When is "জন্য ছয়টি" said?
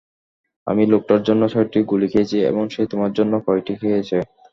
1.27-1.79